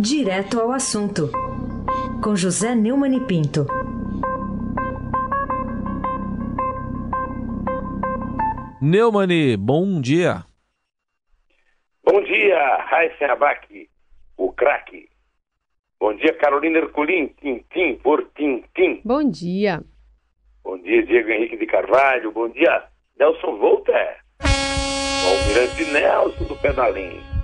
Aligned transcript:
Direto 0.00 0.60
ao 0.60 0.70
assunto, 0.70 1.28
com 2.22 2.36
José 2.36 2.72
Neumann 2.72 3.16
e 3.16 3.20
Pinto. 3.26 3.66
Neumani, 8.80 9.56
bom 9.56 10.00
dia. 10.00 10.44
Bom 12.04 12.22
dia, 12.22 12.76
Raíssa 12.88 13.32
Abac, 13.32 13.90
o 14.36 14.52
craque. 14.52 15.08
Bom 15.98 16.14
dia, 16.14 16.32
Carolina 16.34 16.78
Herculin, 16.78 17.34
Tintim 17.40 17.96
por 17.96 18.30
Tintim. 18.36 19.00
Bom 19.04 19.28
dia. 19.28 19.82
Bom 20.62 20.78
dia, 20.78 21.04
Diego 21.04 21.28
Henrique 21.28 21.56
de 21.56 21.66
Carvalho. 21.66 22.30
Bom 22.30 22.48
dia, 22.50 22.84
Nelson 23.18 23.58
Volter. 23.58 24.18
O 24.44 25.28
Almirante 25.28 25.84
Nelson 25.86 26.44
do 26.44 26.54
Pedalim. 26.54 27.37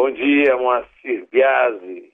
Bom 0.00 0.10
dia, 0.12 0.56
Moacir 0.56 1.28
Biasi. 1.30 2.10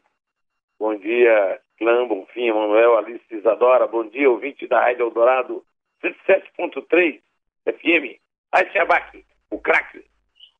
Bom 0.76 0.98
dia, 0.98 1.60
Clã 1.78 2.04
Bonfim, 2.08 2.50
Manuel 2.50 2.98
Alice 2.98 3.22
Isadora. 3.30 3.86
Bom 3.86 4.08
dia, 4.08 4.28
ouvinte 4.28 4.66
da 4.66 4.80
Rádio 4.80 5.02
Eldorado 5.02 5.62
107.3 6.02 7.20
FM. 7.64 8.18
Aí, 8.50 8.78
Abac, 8.80 9.24
o 9.52 9.60
craque. 9.60 10.04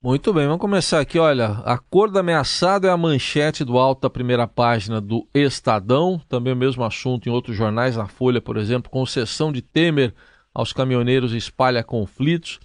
Muito 0.00 0.32
bem, 0.32 0.44
vamos 0.46 0.60
começar 0.60 1.00
aqui. 1.00 1.18
Olha, 1.18 1.46
acordo 1.64 2.16
ameaçado 2.16 2.86
é 2.86 2.90
a 2.90 2.96
manchete 2.96 3.64
do 3.64 3.76
alto 3.76 4.02
da 4.02 4.08
primeira 4.08 4.46
página 4.46 5.00
do 5.00 5.26
Estadão. 5.34 6.20
Também 6.28 6.52
o 6.52 6.56
mesmo 6.56 6.84
assunto 6.84 7.28
em 7.28 7.32
outros 7.32 7.56
jornais, 7.56 7.96
na 7.96 8.06
Folha, 8.06 8.40
por 8.40 8.56
exemplo, 8.56 8.88
concessão 8.88 9.50
de 9.50 9.62
Temer 9.62 10.14
aos 10.54 10.72
caminhoneiros 10.72 11.34
espalha 11.34 11.82
conflitos. 11.82 12.60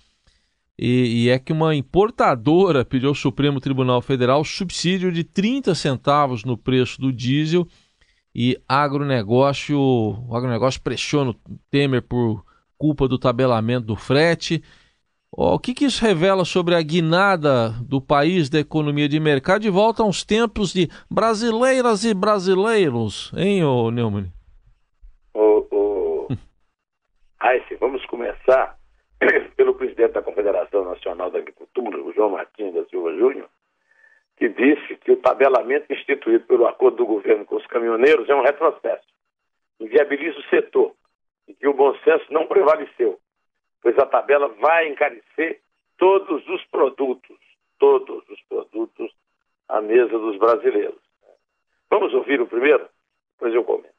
E, 0.84 1.26
e, 1.26 1.30
é 1.30 1.38
que 1.38 1.54
uma 1.54 1.76
importadora 1.76 2.84
pediu 2.84 3.10
ao 3.10 3.16
Supremo 3.16 3.60
Tribunal 3.60 4.02
Federal 4.02 4.44
subsídio 4.44 5.12
de 5.12 5.24
30 5.24 5.76
centavos 5.76 6.44
no 6.44 6.58
preço 6.58 7.00
do 7.00 7.14
diesel 7.14 7.68
e 8.34 8.60
agronegócio, 8.68 9.78
o 9.80 10.36
agronegócio 10.36 10.82
pressiona 10.82 11.30
o 11.30 11.36
Temer 11.70 12.02
por 12.02 12.44
culpa 12.80 13.08
do 13.08 13.20
tabelamento 13.20 13.86
do 13.86 13.96
frete. 13.96 14.64
Oh, 15.32 15.54
o 15.54 15.60
que, 15.60 15.76
que, 15.76 15.86
isso 15.86 16.04
revela 16.04 16.44
sobre 16.44 16.74
a 16.74 16.82
guinada 16.82 17.70
do 17.84 18.02
país 18.02 18.50
da 18.50 18.60
economia 18.60 19.08
de 19.08 19.20
mercado 19.20 19.62
de 19.62 19.70
volta 19.70 20.02
a 20.02 20.06
uns 20.08 20.24
tempos 20.24 20.74
de 20.74 20.90
brasileiras 21.08 22.04
e 22.04 22.12
brasileiros, 22.12 23.32
hein, 23.38 23.64
ô 23.64 23.92
Neumann? 23.92 24.34
Ô, 25.32 25.68
ô... 25.72 26.28
Ayce, 27.40 27.76
vamos 27.76 28.04
começar 28.08 28.81
pelo 29.56 29.76
presidente 29.76 30.14
da 30.14 30.22
Confederação 30.22 30.84
Nacional 30.84 31.30
da 31.30 31.40
Agricultura, 31.40 32.02
o 32.02 32.12
João 32.14 32.32
Martins 32.32 32.74
da 32.74 32.84
Silva 32.86 33.14
Júnior, 33.16 33.50
que 34.38 34.50
disse 34.50 34.96
que 34.98 35.12
o 35.12 35.18
tabelamento 35.18 35.92
instituído 35.94 36.46
pelo 36.46 36.68
acordo 36.68 36.98
do 36.98 37.06
governo 37.06 37.46
com 37.46 37.56
os 37.56 37.68
caminhoneiros 37.68 38.28
é 38.28 38.36
um 38.36 38.42
retrocesso, 38.42 39.06
inviabiliza 39.80 40.40
o 40.40 40.50
setor 40.50 40.94
e 41.48 41.54
que 41.54 41.68
o 41.68 41.74
bom 41.74 41.96
senso 42.00 42.26
não 42.32 42.48
prevaleceu, 42.48 43.20
pois 43.82 43.98
a 44.00 44.06
tabela 44.06 44.48
vai 44.48 44.88
encarecer 44.88 45.62
todos 45.98 46.48
os 46.48 46.66
produtos, 46.66 47.38
todos 47.78 48.28
os 48.30 48.42
produtos 48.50 49.12
à 49.70 49.82
mesa 49.82 50.18
dos 50.18 50.38
brasileiros. 50.38 51.00
Vamos 51.90 52.14
ouvir 52.14 52.42
o 52.42 52.48
primeiro? 52.48 52.88
Depois 53.34 53.54
eu 53.54 53.64
comento. 53.64 53.91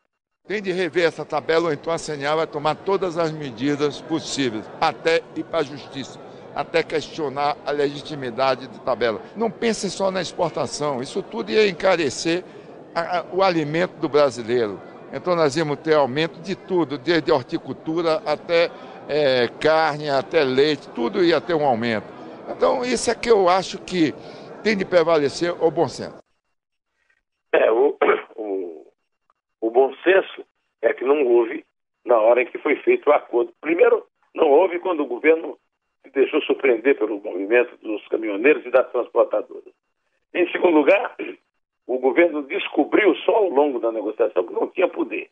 Tem 0.46 0.60
de 0.60 0.72
rever 0.72 1.04
essa 1.04 1.24
tabela 1.24 1.66
ou 1.66 1.72
então 1.72 1.92
a 1.92 1.98
CNA 1.98 2.34
vai 2.34 2.46
tomar 2.48 2.74
todas 2.74 3.16
as 3.16 3.30
medidas 3.30 4.00
possíveis, 4.00 4.68
até 4.80 5.22
ir 5.36 5.44
para 5.44 5.60
a 5.60 5.62
justiça, 5.62 6.18
até 6.52 6.82
questionar 6.82 7.56
a 7.64 7.70
legitimidade 7.70 8.66
da 8.66 8.78
tabela. 8.80 9.20
Não 9.36 9.48
pense 9.48 9.88
só 9.88 10.10
na 10.10 10.20
exportação, 10.20 11.00
isso 11.00 11.22
tudo 11.22 11.52
ia 11.52 11.68
encarecer 11.68 12.42
a, 12.92 13.18
a, 13.18 13.24
o 13.32 13.40
alimento 13.40 13.92
do 14.00 14.08
brasileiro. 14.08 14.80
Então 15.12 15.36
nós 15.36 15.56
íamos 15.56 15.78
ter 15.78 15.94
aumento 15.94 16.40
de 16.40 16.56
tudo, 16.56 16.98
desde 16.98 17.30
horticultura 17.30 18.20
até 18.26 18.68
é, 19.08 19.46
carne, 19.60 20.10
até 20.10 20.42
leite, 20.42 20.88
tudo 20.88 21.22
ia 21.22 21.40
ter 21.40 21.54
um 21.54 21.64
aumento. 21.64 22.06
Então 22.48 22.84
isso 22.84 23.08
é 23.12 23.14
que 23.14 23.30
eu 23.30 23.48
acho 23.48 23.78
que 23.78 24.12
tem 24.64 24.76
de 24.76 24.84
prevalecer 24.84 25.54
o 25.62 25.70
bom 25.70 25.86
senso. 25.86 26.16
É, 27.54 27.70
o, 27.70 27.96
o 29.62 29.70
bom 29.70 29.94
senso 30.02 30.44
é 30.82 30.92
que 30.92 31.01
não 31.14 31.26
houve 31.26 31.64
na 32.04 32.18
hora 32.18 32.42
em 32.42 32.46
que 32.46 32.58
foi 32.58 32.76
feito 32.76 33.08
o 33.08 33.12
acordo. 33.12 33.52
Primeiro, 33.60 34.04
não 34.34 34.48
houve 34.48 34.78
quando 34.78 35.00
o 35.00 35.06
governo 35.06 35.58
se 36.02 36.10
deixou 36.10 36.40
surpreender 36.42 36.98
pelo 36.98 37.20
movimento 37.20 37.76
dos 37.76 38.06
caminhoneiros 38.08 38.64
e 38.66 38.70
das 38.70 38.90
transportadoras. 38.90 39.72
Em 40.34 40.50
segundo 40.50 40.76
lugar, 40.76 41.14
o 41.86 41.98
governo 41.98 42.42
descobriu 42.42 43.14
só 43.16 43.36
ao 43.36 43.48
longo 43.48 43.78
da 43.78 43.92
negociação 43.92 44.44
que 44.46 44.52
não 44.52 44.68
tinha 44.68 44.88
poder. 44.88 45.30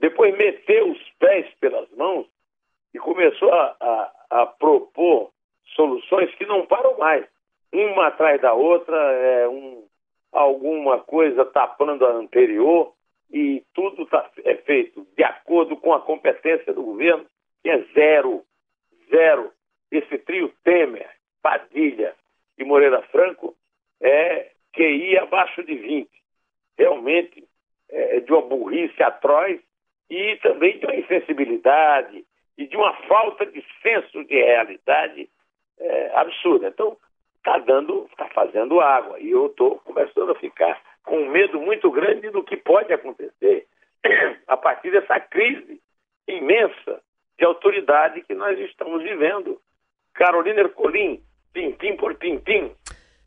Depois 0.00 0.36
meteu 0.36 0.90
os 0.90 1.10
pés 1.18 1.46
pelas 1.60 1.88
mãos 1.92 2.26
e 2.94 2.98
começou 2.98 3.52
a, 3.52 3.76
a, 3.80 4.12
a 4.30 4.46
propor 4.46 5.30
soluções 5.76 6.34
que 6.36 6.46
não 6.46 6.66
param 6.66 6.96
mais. 6.98 7.26
Uma 7.72 8.06
atrás 8.06 8.40
da 8.40 8.54
outra, 8.54 8.96
é 8.96 9.48
um, 9.48 9.84
alguma 10.32 10.98
coisa 11.00 11.44
tapando 11.44 12.06
a 12.06 12.12
anterior 12.12 12.94
e 13.30 13.62
tudo 13.74 14.06
tá, 14.06 14.30
é 14.44 14.54
feito 14.56 15.06
de 15.16 15.22
acordo 15.22 15.76
com 15.76 15.92
a 15.92 16.00
competência 16.00 16.72
do 16.72 16.82
governo, 16.82 17.26
que 17.62 17.70
é 17.70 17.78
zero, 17.94 18.42
zero. 19.10 19.52
Esse 19.90 20.18
trio 20.18 20.52
Temer, 20.64 21.08
Padilha 21.42 22.14
e 22.58 22.64
Moreira 22.64 23.02
Franco 23.02 23.56
é 24.00 24.50
QI 24.74 25.18
abaixo 25.18 25.62
de 25.62 25.74
20. 25.74 26.08
Realmente 26.78 27.44
é 27.90 28.20
de 28.20 28.32
uma 28.32 28.42
burrice 28.42 29.02
atroz 29.02 29.60
e 30.10 30.36
também 30.36 30.78
de 30.78 30.86
uma 30.86 30.96
insensibilidade 30.96 32.24
e 32.56 32.66
de 32.66 32.76
uma 32.76 32.94
falta 33.06 33.46
de 33.46 33.64
senso 33.82 34.24
de 34.24 34.34
realidade 34.34 35.28
é, 35.78 36.10
absurda. 36.14 36.68
Então, 36.68 36.96
está 37.36 37.58
dando, 37.58 38.06
está 38.10 38.28
fazendo 38.28 38.80
água. 38.80 39.18
E 39.20 39.30
eu 39.30 39.46
estou 39.46 39.78
começando 39.80 40.30
a 40.30 40.34
ficar 40.34 40.80
com 41.08 41.22
um 41.22 41.30
medo 41.30 41.58
muito 41.58 41.90
grande 41.90 42.30
do 42.30 42.44
que 42.44 42.56
pode 42.56 42.92
acontecer 42.92 43.66
a 44.46 44.56
partir 44.56 44.90
dessa 44.90 45.18
crise 45.18 45.80
imensa 46.28 47.00
de 47.38 47.44
autoridade 47.44 48.22
que 48.22 48.34
nós 48.34 48.58
estamos 48.58 49.02
vivendo. 49.02 49.58
Carolina 50.12 50.60
Ercolim, 50.60 51.22
pintim 51.52 51.96
por 51.96 52.14
pintim. 52.16 52.72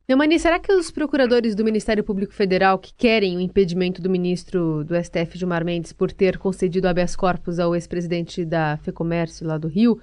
Neumani, 0.07 0.37
será 0.37 0.59
que 0.59 0.71
os 0.71 0.91
procuradores 0.91 1.55
do 1.55 1.63
Ministério 1.63 2.03
Público 2.03 2.33
Federal 2.33 2.77
que 2.77 2.93
querem 2.93 3.37
o 3.37 3.39
impedimento 3.39 4.01
do 4.01 4.09
ministro 4.09 4.83
do 4.83 4.95
STF, 5.01 5.37
Gilmar 5.37 5.63
Mendes, 5.63 5.93
por 5.93 6.11
ter 6.11 6.37
concedido 6.37 6.87
habeas 6.87 7.15
corpus 7.15 7.59
ao 7.59 7.73
ex-presidente 7.73 8.45
da 8.45 8.77
FEComércio 8.77 9.47
lá 9.47 9.57
do 9.57 9.69
Rio, 9.69 9.99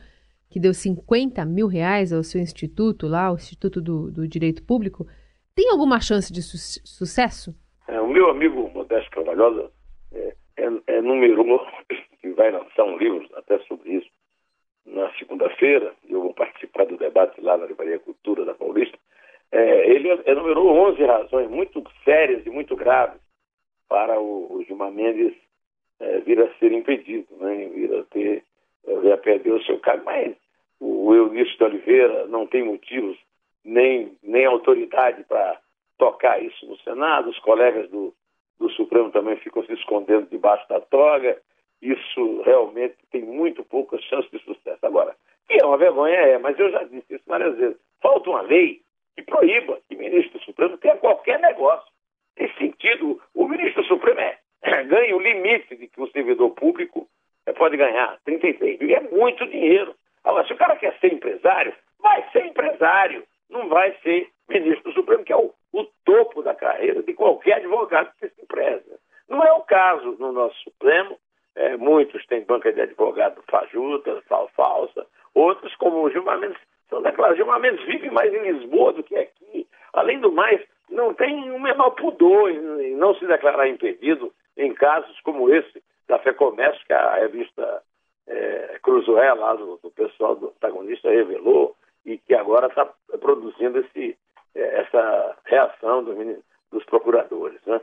que 0.51 0.59
deu 0.59 0.73
50 0.73 1.45
mil 1.45 1.67
reais 1.67 2.13
ao 2.13 2.25
seu 2.25 2.41
instituto 2.41 3.07
lá, 3.07 3.31
o 3.31 3.37
Instituto 3.37 3.81
do, 3.83 4.11
do 4.11 4.27
Direito 4.27 4.63
Público, 4.63 5.07
tem 5.55 5.71
alguma 5.71 6.01
chance 6.01 6.33
de 6.33 6.41
su 6.41 6.57
sucesso? 6.85 7.55
É, 7.89 8.01
o 8.01 8.07
meu 8.07 8.31
amigo 8.31 8.71
Modesto 8.71 9.11
Carvalhosa 9.11 9.71
é, 10.13 10.35
é, 10.59 10.69
é 10.87 11.01
numerou 11.01 11.67
e 12.23 12.31
vai 12.31 12.51
lançar 12.51 12.85
um 12.85 12.99
livro 12.99 13.27
até 13.35 13.59
sobre 13.61 13.95
isso 13.95 14.09
na 14.87 15.11
segunda-feira, 15.15 15.95
eu 16.09 16.23
vou 16.23 16.35
participar 16.35 16.87
do 16.87 16.97
debate 16.97 17.41
lá 17.41 17.57
na 17.57 17.67
Livraria 17.67 17.99
Cultura 17.99 18.45
da 18.45 18.55
Paulista. 18.55 18.99
É, 19.51 19.91
ele 19.91 20.09
enumerou 20.27 20.69
11 20.91 21.05
razões 21.05 21.51
muito 21.51 21.83
sérias 22.05 22.45
e 22.45 22.51
muito 22.51 22.75
graves 22.77 23.21
para 23.89 24.19
o, 24.19 24.57
o 24.57 24.65
Gilmar 24.65 24.91
Mendes 24.91 25.35
é, 26.01 26.21
vir 26.21 26.41
a 26.41 26.53
ser 26.59 26.73
impedido, 26.73 27.27
né, 27.39 27.69
vir 27.69 27.95
a 27.95 28.03
ter, 28.05 28.45
é, 28.87 28.97
vir 28.97 29.13
a 29.13 29.19
perder 29.19 29.53
o 29.53 29.63
seu 29.65 29.79
cargo. 29.79 30.05
Mas 30.05 30.35
o 30.81 31.15
Eunício 31.15 31.57
de 31.57 31.65
Oliveira 31.65 32.27
não 32.27 32.47
tem 32.47 32.65
motivos 32.65 33.19
nem, 33.65 34.17
nem 34.23 34.45
autoridade 34.45 35.25
para 35.25 35.59
tocar 35.99 36.43
isso 36.43 36.67
no 36.67 36.79
Senado, 36.79 37.29
os 37.29 37.39
colegas 37.41 37.91
do, 37.91 38.15
do 38.59 38.71
Supremo 38.71 39.11
também 39.11 39.37
ficam 39.37 39.65
se 39.65 39.73
escondendo 39.75 40.29
debaixo 40.31 40.67
da 40.69 40.81
toga. 40.81 41.41
Isso 41.83 42.43
realmente 42.43 42.97
tem 43.11 43.23
muito 43.23 43.65
poucas 43.65 44.03
chances 44.05 44.31
de 44.31 44.39
sucesso. 44.41 44.85
Agora, 44.85 45.15
que 45.47 45.61
é 45.61 45.67
uma 45.67 45.77
vergonha, 45.77 46.15
é, 46.15 46.39
mas 46.39 46.59
eu 46.59 46.71
já 46.71 46.85
disse 46.85 47.15
isso 47.15 47.25
várias 47.27 47.57
vezes. 47.57 47.77
Falta 48.01 48.31
uma 48.31 48.43
lei 48.43 48.81
que 49.17 49.23
proíba 49.23 49.81
que 49.89 49.97
o 49.97 49.99
ministro 49.99 50.39
do 50.39 50.45
Supremo 50.45 50.79
tenha 50.79 50.97
qualquer 50.97 51.39
negócio. 51.41 51.89
Nesse 52.39 52.57
sentido, 52.57 53.21
o 53.35 53.49
ministro 53.49 53.83
do 53.83 53.89
Supremo 53.89 54.21
é, 54.21 54.39
ganha 54.85 55.17
o 55.17 55.21
limite 55.21 55.77
de 55.77 55.89
que 55.89 56.01
o 56.01 56.11
servidor 56.11 56.51
público 56.51 57.09
é, 57.47 57.53
pode 57.53 57.77
ganhar, 57.77 58.19
33 58.25 58.79
mil. 58.79 58.97
É 58.97 59.01
muito 59.01 59.47
dinheiro. 59.47 59.95
Agora, 60.23 60.47
se 60.47 60.53
o 60.53 60.57
cara 60.57 60.77
quer 60.77 60.97
ser 60.99 61.13
empresário, 61.13 61.75
vai 62.01 62.29
ser 62.31 62.47
empresário. 62.47 63.25
Não 63.49 63.69
vai 63.69 63.97
ser 64.03 64.29
ministro 64.49 64.85
do 64.85 64.93
Supremo, 64.93 65.25
que 65.25 65.33
é 65.33 65.37
o 65.37 65.53
o 65.73 65.85
topo 66.05 66.43
da 66.43 66.55
carreira 66.55 67.03
de 67.03 67.13
qualquer 67.15 67.57
advogado 67.57 68.13
que 68.19 68.29
se 68.29 68.43
empresa. 68.43 68.99
Não 69.29 69.43
é 69.43 69.53
o 69.53 69.61
caso 69.61 70.17
no 70.19 70.33
nosso 70.33 70.57
Supremo. 70.63 71.19
É, 71.55 71.77
muitos 71.77 72.25
têm 72.27 72.45
banca 72.45 72.73
de 72.73 72.81
advogado 72.81 73.43
fajuta, 73.51 74.23
falsa. 74.55 75.07
Outros, 75.35 75.75
como 75.77 76.03
o 76.03 76.11
Gilmar 76.11 76.39
Mendes, 76.39 76.61
são 76.89 77.03
declarados. 77.03 77.37
Gilmar 77.37 77.61
Mendes 77.61 77.85
vive 77.85 78.11
mais 78.11 78.33
em 78.33 78.53
Lisboa 78.53 78.93
do 78.93 79.03
que 79.03 79.17
aqui. 79.17 79.67
Além 79.93 80.21
do 80.21 80.33
mais, 80.33 80.61
não 80.91 81.13
tem 81.15 81.51
o 81.51 81.61
menor 81.61 81.91
pudor 81.91 82.51
em, 82.51 82.95
não 82.97 83.15
se 83.15 83.27
declarar 83.27 83.69
impedido 83.69 84.33
em 84.57 84.73
casos 84.75 85.21
como 85.21 85.53
esse 85.53 85.83
da 86.09 86.19
FEComércio, 86.19 86.85
que 86.87 86.93
a 86.93 87.17
revista 87.17 87.83
é, 88.27 88.79
Cruzoé, 88.83 89.33
lá 89.35 89.55
do, 89.55 89.79
do, 89.83 89.91
pessoal 89.91 90.35
do 90.35 90.49
protagonista, 90.49 91.11
revelou, 91.11 91.77
e 92.05 92.19
que 92.19 92.35
agora 92.35 92.67
está 92.67 92.89
produzindo 93.21 93.79
esse, 93.79 94.18
essa 94.61 95.37
reação 95.45 96.05
dos, 96.05 96.17
dos 96.71 96.85
procuradores. 96.85 97.61
Né? 97.67 97.81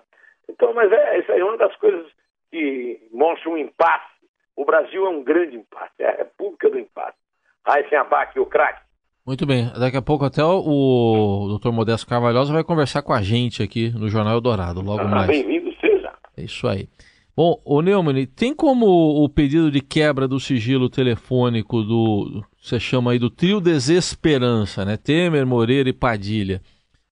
Então, 0.50 0.74
mas 0.74 0.92
é, 0.92 1.20
isso 1.20 1.32
aí 1.32 1.40
é 1.40 1.44
uma 1.44 1.58
das 1.58 1.76
coisas 1.78 2.06
que 2.52 3.00
mostra 3.12 3.50
um 3.50 3.58
impasse. 3.58 4.14
O 4.56 4.66
Brasil 4.66 5.06
é 5.06 5.10
um 5.10 5.24
grande 5.24 5.58
impasse, 5.58 5.94
é 6.00 6.08
a 6.08 6.16
república 6.16 6.70
do 6.70 6.80
impasse. 6.80 7.18
Raíssen 7.66 7.98
Abac, 7.98 8.40
o 8.40 8.46
craque. 8.46 8.86
Muito 9.26 9.46
bem, 9.46 9.72
daqui 9.80 9.98
a 9.98 10.04
pouco 10.04 10.24
até 10.24 10.44
o, 10.44 10.60
o 10.60 11.48
doutor 11.48 11.74
Modesto 11.74 12.08
Carvalhosa 12.08 12.54
vai 12.54 12.64
conversar 12.64 13.02
com 13.02 13.12
a 13.12 13.24
gente 13.24 13.64
aqui 13.64 13.90
no 13.90 14.08
Jornal 14.08 14.36
Eldorado, 14.36 14.82
logo 14.82 15.02
ah, 15.02 15.08
mais. 15.08 15.28
Bem-vindo 15.28 15.74
seja. 15.82 16.14
É 16.38 16.44
isso 16.44 16.68
aí. 16.68 16.88
Bom, 17.38 17.62
o 17.66 17.82
Neumann, 17.82 18.26
tem 18.26 18.56
como 18.56 18.86
o 18.86 19.28
pedido 19.28 19.70
de 19.70 19.82
quebra 19.82 20.26
do 20.26 20.40
sigilo 20.40 20.90
telefônico 20.90 21.82
do, 21.82 22.42
você 22.58 22.80
chama 22.80 23.12
aí 23.12 23.20
do 23.20 23.30
trio 23.30 23.60
Desesperança, 23.60 24.86
né? 24.86 24.96
Temer, 24.96 25.46
Moreira 25.46 25.90
e 25.90 25.94
Padilha, 25.94 26.62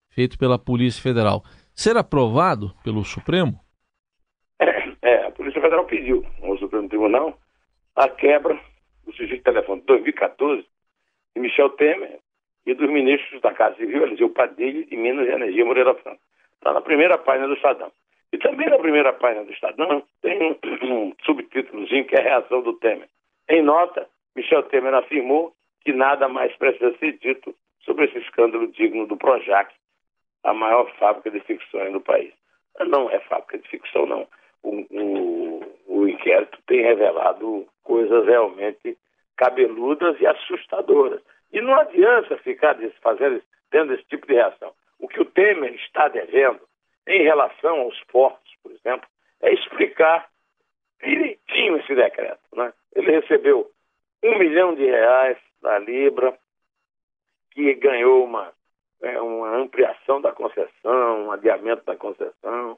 feito 0.09 0.39
pela 0.39 0.57
Polícia 0.57 1.03
Federal, 1.03 1.43
ser 1.75 1.97
aprovado 1.97 2.71
pelo 2.85 3.03
Supremo? 3.03 3.59
É, 4.61 4.93
é 5.01 5.27
a 5.27 5.31
Polícia 5.31 5.59
Federal 5.59 5.83
pediu 5.85 6.25
ao 6.41 6.57
Supremo 6.57 6.87
Tribunal 6.87 7.37
a 7.93 8.07
quebra 8.07 8.57
do 9.05 9.13
sigilo 9.17 9.41
telefônico 9.41 9.87
2014 9.87 10.65
de 11.35 11.41
Michel 11.41 11.69
Temer 11.71 12.19
e 12.65 12.73
dos 12.73 12.89
ministros 12.89 13.41
da 13.41 13.53
Casa 13.53 13.75
Civil, 13.75 14.03
Eliseu 14.03 14.29
Padilha 14.29 14.87
e 14.89 14.95
Minas 14.95 15.27
e 15.27 15.31
Energia 15.31 15.65
Moreira 15.65 15.93
Franco. 15.95 16.21
Está 16.55 16.71
na 16.71 16.79
primeira 16.79 17.17
página 17.17 17.45
do 17.45 17.55
Estadão. 17.55 17.91
E 18.33 18.38
também 18.39 18.68
na 18.68 18.80
primeira 18.80 19.13
página 19.13 19.45
do 19.45 19.53
Estadão 19.53 20.03
tem 20.24 20.57
um, 20.81 21.13
subtítulozinho 21.24 22.06
que 22.06 22.15
é 22.15 22.19
a 22.19 22.24
reação 22.24 22.63
do 22.63 22.74
Temer. 22.74 23.07
Em 23.47 23.62
nota, 23.62 24.09
Michel 24.35 24.63
Temer 24.63 24.95
afirmou 24.95 25.53
que 25.81 25.94
nada 25.94 26.27
mais 26.27 26.51
precisa 26.56 26.97
ser 26.97 27.12
dito 27.19 27.53
sobre 27.81 28.06
esse 28.06 28.18
escândalo 28.18 28.68
digno 28.69 29.06
do 29.06 29.15
Projac, 29.15 29.71
a 30.44 30.51
maior 30.51 30.91
fábrica 30.97 31.30
de 31.30 31.41
ficções 31.41 31.94
do 31.94 32.01
país. 32.01 32.33
Não 32.88 33.07
é 33.12 33.19
fábrica 33.19 33.59
de 33.59 33.69
ficção, 33.69 34.07
não. 34.07 34.27
O, 34.63 34.79
o, 34.89 35.63
o 35.86 36.07
inquérito 36.09 36.57
tem 36.65 36.81
revelado 36.81 37.68
coisas 37.83 38.25
realmente 38.25 38.97
cabeludas 39.38 40.19
e 40.19 40.25
assustadoras. 40.25 41.21
E 41.51 41.62
não 41.62 41.75
adianta 41.75 42.36
ficar 42.38 42.75
fazendo, 43.00 43.44
tendo 43.69 43.94
esse 43.94 44.06
tipo 44.06 44.25
de 44.25 44.33
reação. 44.33 44.74
O 45.00 45.07
que 45.07 45.21
o 45.21 45.25
Temer 45.25 45.75
está 45.75 46.07
devendo 46.07 46.62
em 47.07 47.23
relação 47.23 47.81
aos 47.81 48.00
portos, 48.05 48.53
por 48.61 48.71
exemplo, 48.71 49.07
é 49.41 49.53
explicar 49.53 50.29
direitinho 51.03 51.77
esse 51.77 51.94
decreto. 51.94 52.41
Né? 52.55 52.73
Ele 52.95 53.19
recebeu 53.19 53.69
um 54.23 54.38
milhão 54.38 54.73
de 54.73 54.85
reais 54.85 55.38
da 55.61 55.79
Libra, 55.79 56.38
que 57.51 57.73
ganhou 57.75 58.23
uma, 58.23 58.51
é, 59.01 59.19
uma 59.21 59.57
ampliação 59.57 60.21
da 60.21 60.31
concessão, 60.31 61.25
um 61.25 61.31
adiamento 61.31 61.83
da 61.85 61.95
concessão, 61.95 62.77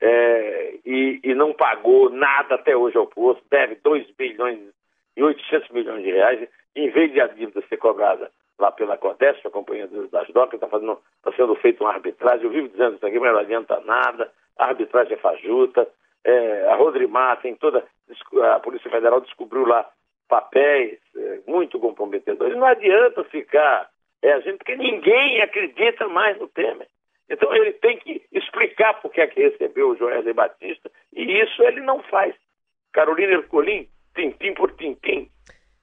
é, 0.00 0.78
e, 0.84 1.20
e, 1.22 1.34
não 1.34 1.52
pagou 1.52 2.08
nada 2.10 2.54
até 2.54 2.74
hoje 2.74 2.96
ao 2.96 3.06
posto, 3.06 3.44
deve 3.50 3.74
2 3.76 4.10
bilhões 4.12 4.58
e 5.16 5.22
800 5.22 5.68
milhões 5.70 6.02
de 6.02 6.10
reais, 6.10 6.48
em 6.74 6.88
vez 6.90 7.12
de 7.12 7.20
a 7.20 7.26
dívida 7.26 7.62
ser 7.68 7.76
cobrada 7.76 8.30
lá 8.60 8.70
pela 8.70 8.96
Codesp, 8.98 9.46
a 9.46 9.50
Companhia 9.50 9.88
das 10.12 10.28
Docas, 10.28 10.60
está 10.60 10.68
tá 10.68 11.32
sendo 11.36 11.54
feita 11.56 11.82
uma 11.82 11.92
arbitragem, 11.92 12.44
eu 12.44 12.50
vivo 12.50 12.68
dizendo 12.68 12.96
isso 12.96 13.06
aqui, 13.06 13.18
mas 13.18 13.32
não 13.32 13.40
adianta 13.40 13.80
nada, 13.80 14.30
a 14.58 14.66
arbitragem 14.66 15.14
é 15.14 15.16
fajuta, 15.16 15.88
é, 16.24 16.66
a 16.66 16.76
Rodrimar 16.76 17.40
tem 17.40 17.56
toda, 17.56 17.84
a 18.54 18.60
Polícia 18.60 18.90
Federal 18.90 19.20
descobriu 19.20 19.64
lá 19.64 19.88
papéis 20.28 20.98
é, 21.16 21.40
muito 21.46 21.80
comprometedores, 21.80 22.56
não 22.56 22.66
adianta 22.66 23.24
ficar, 23.24 23.88
é, 24.22 24.40
gente, 24.42 24.58
porque 24.58 24.76
ninguém 24.76 25.40
acredita 25.40 26.06
mais 26.08 26.38
no 26.38 26.46
Temer. 26.48 26.86
Então 27.28 27.54
ele 27.54 27.72
tem 27.74 27.96
que 27.98 28.22
explicar 28.32 29.00
por 29.00 29.10
que 29.10 29.20
é 29.20 29.26
que 29.26 29.40
recebeu 29.40 29.90
o 29.90 29.96
Joesley 29.96 30.34
Batista, 30.34 30.90
e 31.12 31.22
isso 31.40 31.62
ele 31.62 31.80
não 31.80 32.02
faz. 32.04 32.34
Carolina 32.92 33.32
Ercolim, 33.34 33.88
tintim 34.14 34.52
por 34.54 34.72
tintim, 34.72 35.30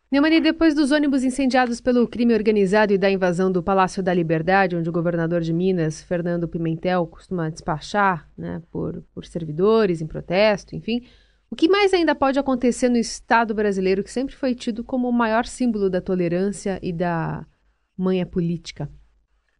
Neumani, 0.09 0.39
depois 0.39 0.74
dos 0.74 0.94
ônibus 0.94 1.25
incendiados 1.25 1.81
pelo 1.81 2.07
crime 2.07 2.33
organizado 2.33 2.94
e 2.94 2.98
da 2.98 3.09
invasão 3.09 3.51
do 3.51 3.62
Palácio 3.62 4.01
da 4.01 4.13
Liberdade, 4.13 4.74
onde 4.74 4.88
o 4.88 4.94
governador 4.94 5.42
de 5.42 5.51
Minas, 5.51 6.01
Fernando 6.01 6.48
Pimentel, 6.48 7.06
costuma 7.07 7.50
despachar 7.50 8.25
né, 8.38 8.62
por, 8.71 9.04
por 9.13 9.25
servidores 9.25 10.01
em 10.01 10.07
protesto, 10.07 10.77
enfim, 10.77 11.01
o 11.51 11.57
que 11.57 11.68
mais 11.68 11.94
ainda 11.94 12.15
pode 12.15 12.39
acontecer 12.39 12.88
no 12.88 12.95
Estado 12.95 13.54
brasileiro, 13.54 14.01
que 14.01 14.09
sempre 14.09 14.33
foi 14.33 14.56
tido 14.56 14.81
como 14.81 15.09
o 15.09 15.13
maior 15.13 15.44
símbolo 15.44 15.89
da 15.89 16.00
tolerância 16.00 16.80
e 16.81 16.94
da 16.94 17.45
manha 17.98 18.25
política? 18.25 18.88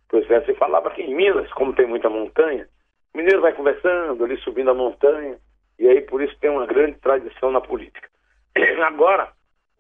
Pois 0.08 0.32
é, 0.32 0.46
se 0.46 0.54
falava 0.54 0.90
que 0.92 1.02
em 1.02 1.14
Minas, 1.14 1.52
como 1.54 1.76
tem 1.76 1.86
muita 1.86 2.10
montanha, 2.10 2.70
o 3.14 3.18
mineiro 3.18 3.42
vai 3.42 3.52
conversando 3.52 4.24
ali, 4.24 4.38
subindo 4.38 4.70
a 4.70 4.74
montanha, 4.74 5.38
e 5.78 5.90
aí 5.90 6.00
por 6.00 6.22
isso 6.22 6.38
tem 6.40 6.50
uma 6.50 6.66
grande 6.66 6.98
tradição 7.00 7.52
na 7.52 7.60
política. 7.60 8.08
Agora, 8.88 9.36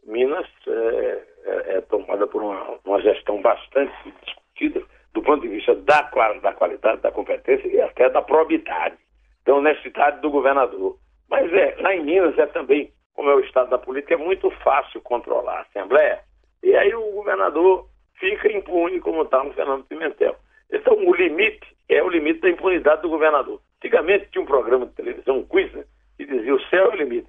Minas 0.07 0.47
é, 0.65 1.23
é, 1.45 1.77
é 1.77 1.81
tomada 1.81 2.25
por 2.25 2.41
uma, 2.41 2.79
uma, 2.85 3.01
gestão 3.01 3.41
bastante 3.41 3.93
discutida 4.23 4.81
do 5.13 5.21
ponto 5.21 5.41
de 5.41 5.49
vista 5.49 5.75
da, 5.75 6.01
da 6.41 6.53
qualidade, 6.53 7.01
da 7.01 7.11
competência 7.11 7.67
e 7.67 7.81
até 7.81 8.09
da 8.09 8.21
probidade, 8.21 8.97
da 9.45 9.53
honestidade 9.53 10.21
do 10.21 10.31
governador. 10.31 10.97
Mas 11.29 11.51
é, 11.53 11.75
lá 11.79 11.93
em 11.93 12.03
Minas 12.03 12.37
é 12.37 12.45
também, 12.47 12.91
como 13.13 13.29
é 13.29 13.35
o 13.35 13.41
estado 13.41 13.69
da 13.69 13.77
política, 13.77 14.13
é 14.13 14.17
muito 14.17 14.49
fácil 14.63 15.01
controlar 15.01 15.57
a 15.57 15.61
Assembleia. 15.61 16.19
E 16.63 16.75
aí 16.75 16.93
o 16.95 17.11
governador 17.11 17.87
fica 18.17 18.51
impune, 18.51 18.99
como 19.01 19.23
está 19.23 19.43
no 19.43 19.53
Fernando 19.53 19.85
Pimentel. 19.85 20.35
Então 20.71 20.93
o 20.93 21.13
limite 21.15 21.67
é 21.89 22.01
o 22.01 22.09
limite 22.09 22.41
da 22.41 22.49
impunidade 22.49 23.01
do 23.01 23.09
governador. 23.09 23.59
Antigamente 23.77 24.29
tinha 24.31 24.41
um 24.41 24.47
programa 24.47 24.85
de 24.85 24.93
televisão, 24.93 25.39
um 25.39 25.45
quiz, 25.45 25.71
né, 25.73 25.83
que 26.17 26.25
dizia 26.25 26.55
o 26.55 26.61
céu 26.69 26.85
é 26.85 26.89
o 26.89 26.95
limite. 26.95 27.27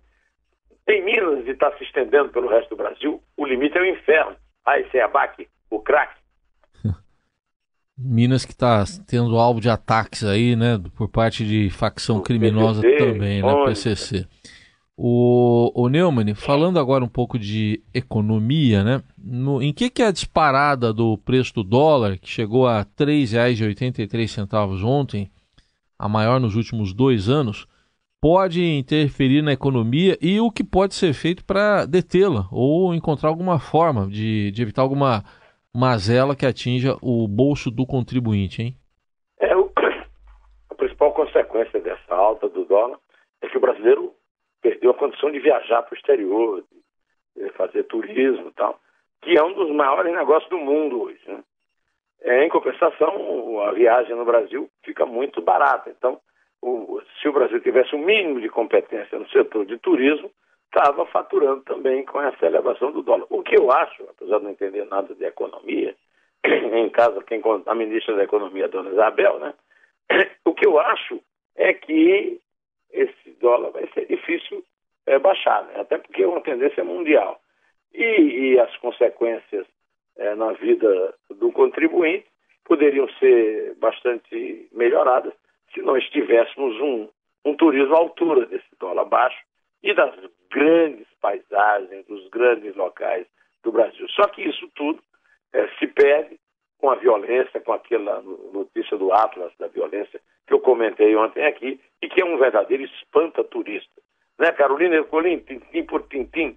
Em 0.89 1.05
Minas 1.05 1.47
e 1.47 1.51
está 1.51 1.71
se 1.77 1.85
estendendo 1.85 2.31
pelo 2.31 2.49
resto 2.49 2.71
do 2.71 2.77
Brasil, 2.77 3.23
o 3.37 3.47
limite 3.47 3.77
é 3.77 3.83
o 3.83 3.85
inferno. 3.85 4.35
Ah, 4.65 4.81
esse 4.81 4.97
é 4.97 5.03
abaque, 5.03 5.47
o 5.71 5.79
crack. 5.79 6.15
Minas 7.97 8.47
que 8.47 8.53
está 8.53 8.85
tendo 9.07 9.37
alvo 9.37 9.61
de 9.61 9.69
ataques 9.69 10.25
aí, 10.25 10.57
né, 10.57 10.81
por 10.97 11.09
parte 11.09 11.45
de 11.45 11.69
facção 11.69 12.19
o 12.19 12.23
criminosa 12.23 12.81
PCC, 12.81 13.05
também, 13.05 13.43
né, 13.43 13.65
PCC. 13.67 14.27
O, 14.97 15.71
o 15.75 15.89
Neumann, 15.91 16.35
falando 16.35 16.79
agora 16.79 17.05
um 17.05 17.09
pouco 17.09 17.39
de 17.39 17.83
economia, 17.93 18.83
né, 18.83 19.03
no, 19.17 19.63
em 19.63 19.75
que 19.75 19.91
que 19.91 20.03
é 20.03 20.07
a 20.07 20.11
disparada 20.11 20.91
do 20.91 21.19
preço 21.19 21.55
do 21.55 21.63
dólar, 21.63 22.17
que 22.17 22.29
chegou 22.29 22.67
a 22.67 22.81
R$ 22.81 22.87
3,83 22.99 24.83
ontem, 24.85 25.31
a 25.99 26.09
maior 26.09 26.41
nos 26.41 26.57
últimos 26.57 26.95
dois 26.95 27.29
anos, 27.29 27.69
pode 28.21 28.63
interferir 28.63 29.43
na 29.43 29.53
economia 29.53 30.17
e 30.21 30.41
o 30.41 30.51
que 30.51 30.65
pode 30.65 30.95
ser 30.95 31.13
feito 31.13 31.45
para 31.45 31.87
detê-la 31.87 32.49
ou 32.53 32.95
encontrar 32.95 33.29
alguma 33.29 33.59
forma 33.61 34.09
de, 34.09 34.51
de, 34.51 34.63
evitar 34.63 34.83
alguma 34.83 35.23
mazela 35.75 36.35
que 36.35 36.47
atinja 36.47 36.97
o 37.01 37.29
bolso 37.29 37.71
do 37.71 37.87
contribuinte, 37.87 38.63
hein? 38.63 38.77
É, 39.39 39.57
o, 39.57 39.71
a 40.71 40.75
principal 40.75 41.13
consequência 41.13 41.81
dessa 41.81 42.15
alta 42.15 42.49
do 42.49 42.65
dólar 42.65 42.99
é 43.41 43.49
que 43.49 43.57
o 43.57 43.61
brasileiro 43.61 44.13
perdeu 44.61 44.91
a 44.91 44.95
condição 44.95 45.31
de 45.31 45.39
viajar 45.39 45.83
para 45.83 45.95
o 45.95 45.97
exterior, 45.97 46.65
de 47.37 47.51
fazer 47.51 47.85
turismo 47.85 48.49
e 48.49 48.53
tal, 48.53 48.81
que 49.23 49.39
é 49.39 49.43
um 49.43 49.55
dos 49.55 49.71
maiores 49.71 50.13
negócios 50.13 50.51
do 50.51 50.59
mundo 50.59 51.03
hoje. 51.03 51.21
Né? 51.27 51.43
É, 52.23 52.45
em 52.45 52.49
compensação, 52.49 53.61
a 53.61 53.73
viagem 53.73 54.17
no 54.17 54.25
Brasil 54.25 54.69
fica 54.85 55.07
muito 55.07 55.41
barata. 55.41 55.91
Então, 55.91 56.21
o, 56.63 57.01
se 57.21 57.29
o 57.29 57.33
Brasil 57.33 57.61
tivesse 57.61 57.95
um 57.95 58.05
mínimo 58.05 58.41
de 58.41 58.49
competência 58.49 59.19
no 59.19 59.29
setor 59.29 59.65
de 59.67 59.79
turismo, 59.79 60.31
estava 60.67 61.07
faturando 61.07 61.63
também 61.63 62.05
com 62.05 62.21
essa 62.21 62.47
elevação 62.47 62.93
do 62.93 63.03
dólar. 63.03 63.27
O 63.31 63.43
que 63.43 63.59
eu 63.59 63.71
acho, 63.71 64.05
apesar 64.11 64.39
de 64.39 64.45
não 64.45 64.51
entender 64.51 64.85
nada 64.85 65.15
de 65.15 65.25
economia, 65.25 65.95
em 66.45 66.89
casa 66.91 67.23
quem 67.25 67.43
a 67.67 67.75
ministra 67.75 68.15
da 68.17 68.25
Economia, 68.25 68.67
a 68.67 68.69
dona 68.69 68.91
Isabel, 68.91 69.39
né? 69.39 69.55
O 70.45 70.55
que 70.55 70.67
eu 70.67 70.79
acho 70.79 71.21
é 71.57 71.73
que 71.75 72.41
esse 72.91 73.31
dólar 73.41 73.71
vai 73.71 73.87
ser 73.93 74.07
difícil 74.07 74.65
é, 75.07 75.19
baixar, 75.19 75.65
né? 75.65 75.81
até 75.81 75.99
porque 75.99 76.23
é 76.23 76.27
uma 76.27 76.41
tendência 76.41 76.83
mundial. 76.83 77.41
E, 77.95 78.05
e 78.05 78.61
as 78.61 78.75
consequências 78.79 79.67
é, 80.17 80.35
na 80.35 80.53
vida 80.53 81.15
do 81.31 81.53
contribuinte 81.53 82.27
poderiam 82.65 83.09
ser 83.19 83.75
bastante 83.77 84.69
melhoradas 84.73 85.33
se 85.73 85.83
nós 85.83 86.05
tivéssemos 86.11 86.75
um, 86.81 87.09
um 87.45 87.55
turismo 87.55 87.95
à 87.95 87.99
altura 87.99 88.47
desse 88.47 88.69
dólar 88.79 89.05
baixo 89.05 89.39
e 89.83 89.95
das 89.95 90.15
grandes 90.51 91.07
paisagens, 91.21 92.07
dos 92.07 92.29
grandes 92.29 92.75
locais 92.75 93.27
do 93.63 93.73
Brasil. 93.73 94.09
Só 94.11 94.27
que 94.29 94.43
isso 94.43 94.69
tudo 94.75 95.03
é, 95.53 95.69
se 95.79 95.87
perde 95.87 96.39
com 96.79 96.91
a 96.91 96.95
violência, 96.95 97.61
com 97.61 97.73
aquela 97.73 98.23
notícia 98.53 98.97
do 98.97 99.13
Atlas 99.13 99.53
da 99.59 99.67
violência 99.69 100.21
que 100.47 100.55
eu 100.55 100.61
comentei 100.61 101.15
ontem 101.15 101.45
aqui, 101.45 101.79
e 102.01 102.09
que 102.09 102.23
é 102.23 102.25
um 102.25 102.39
verdadeiro 102.39 102.83
espanta 102.85 103.45
turista. 103.45 104.01
Né, 104.39 104.51
Carolina 104.53 104.95
Ercolim, 104.95 105.41
tintim 105.41 105.85
por 105.85 106.07
tintim. 106.09 106.57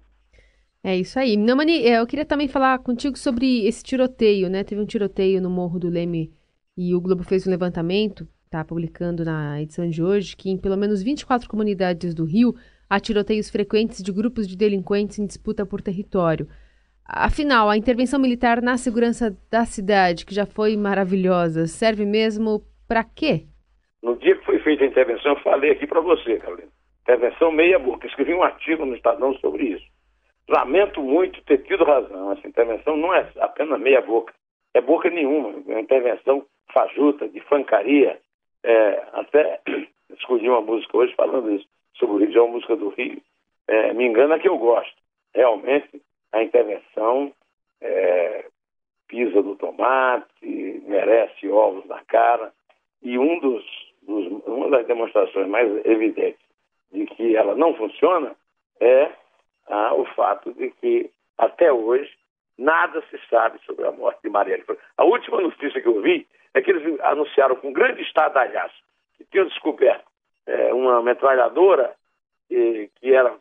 É 0.82 0.96
isso 0.96 1.18
aí. 1.18 1.36
Namani, 1.36 1.86
é, 1.86 2.00
eu 2.00 2.06
queria 2.06 2.24
também 2.24 2.48
falar 2.48 2.78
contigo 2.78 3.16
sobre 3.16 3.66
esse 3.66 3.84
tiroteio, 3.84 4.48
né? 4.48 4.64
Teve 4.64 4.80
um 4.80 4.86
tiroteio 4.86 5.40
no 5.40 5.50
Morro 5.50 5.78
do 5.78 5.88
Leme 5.88 6.32
e 6.76 6.94
o 6.94 7.00
Globo 7.00 7.22
fez 7.22 7.46
um 7.46 7.50
levantamento, 7.50 8.26
tá 8.52 8.64
publicando 8.64 9.24
na 9.24 9.62
edição 9.62 9.88
de 9.88 10.02
hoje, 10.02 10.36
que 10.36 10.50
em 10.50 10.58
pelo 10.58 10.76
menos 10.76 11.02
24 11.02 11.48
comunidades 11.48 12.14
do 12.14 12.24
Rio 12.24 12.54
há 12.88 13.00
tiroteios 13.00 13.48
frequentes 13.48 14.02
de 14.02 14.12
grupos 14.12 14.46
de 14.46 14.56
delinquentes 14.56 15.18
em 15.18 15.26
disputa 15.26 15.64
por 15.64 15.80
território. 15.80 16.46
Afinal, 17.06 17.70
a 17.70 17.76
intervenção 17.76 18.20
militar 18.20 18.60
na 18.60 18.76
segurança 18.76 19.36
da 19.50 19.64
cidade, 19.64 20.26
que 20.26 20.34
já 20.34 20.44
foi 20.44 20.76
maravilhosa, 20.76 21.66
serve 21.66 22.04
mesmo 22.04 22.62
para 22.86 23.02
quê? 23.02 23.46
No 24.02 24.16
dia 24.16 24.36
que 24.36 24.44
foi 24.44 24.58
feita 24.58 24.84
a 24.84 24.86
intervenção, 24.86 25.32
eu 25.32 25.40
falei 25.40 25.70
aqui 25.70 25.86
para 25.86 26.00
você, 26.00 26.36
Carolina. 26.36 26.68
Intervenção 27.02 27.50
meia 27.50 27.78
boca. 27.78 28.06
Escrevi 28.06 28.34
um 28.34 28.42
artigo 28.42 28.84
no 28.84 28.94
Estadão 28.94 29.34
sobre 29.38 29.64
isso. 29.64 29.84
Lamento 30.48 31.02
muito 31.02 31.42
ter 31.44 31.58
tido 31.58 31.84
razão. 31.84 32.32
Essa 32.32 32.46
intervenção 32.46 32.96
não 32.96 33.14
é 33.14 33.26
apenas 33.40 33.80
meia 33.80 34.00
boca. 34.00 34.32
É 34.74 34.80
boca 34.80 35.08
nenhuma. 35.10 35.50
É 35.68 35.72
uma 35.72 35.80
intervenção 35.80 36.44
fajuta, 36.72 37.28
de 37.28 37.40
fancaria. 37.40 38.18
É, 38.64 39.04
até 39.12 39.60
escolhi 40.16 40.48
uma 40.48 40.60
música 40.60 40.96
hoje 40.96 41.14
falando 41.14 41.52
isso, 41.52 41.66
sobre 41.94 42.14
o 42.14 42.18
Rio, 42.18 42.30
de 42.30 42.38
uma 42.38 42.48
música 42.48 42.76
do 42.76 42.88
Rio. 42.90 43.20
É, 43.68 43.92
me 43.92 44.06
engana 44.06 44.38
que 44.38 44.48
eu 44.48 44.58
gosto. 44.58 44.96
Realmente, 45.34 46.02
a 46.32 46.42
intervenção 46.42 47.32
é, 47.80 48.46
pisa 49.08 49.42
do 49.42 49.56
tomate, 49.56 50.82
merece 50.86 51.48
ovos 51.48 51.84
na 51.86 52.02
cara. 52.04 52.52
E 53.02 53.18
um 53.18 53.38
dos, 53.40 53.64
dos, 54.02 54.26
uma 54.46 54.70
das 54.70 54.86
demonstrações 54.86 55.48
mais 55.48 55.68
evidentes 55.84 56.42
de 56.92 57.06
que 57.06 57.36
ela 57.36 57.54
não 57.54 57.74
funciona 57.74 58.34
é 58.80 59.10
ah, 59.66 59.94
o 59.94 60.04
fato 60.14 60.52
de 60.52 60.70
que, 60.70 61.10
até 61.38 61.72
hoje, 61.72 62.10
nada 62.58 63.02
se 63.10 63.18
sabe 63.28 63.58
sobre 63.64 63.86
a 63.86 63.92
morte 63.92 64.20
de 64.22 64.30
Marielle. 64.30 64.64
A 64.96 65.04
última 65.04 65.40
notícia 65.40 65.80
que 65.80 65.88
eu 65.88 66.00
vi 66.00 66.26
é 66.54 66.62
que 66.62 66.70
eles 66.70 67.00
anunciaram 67.00 67.56
com 67.56 67.72
grande 67.72 68.02
estadalhaço 68.02 68.74
que 69.16 69.24
tinham 69.24 69.46
descoberto 69.46 70.04
é, 70.46 70.72
uma 70.72 71.02
metralhadora 71.02 71.94
que, 72.48 72.90
era 73.02 73.34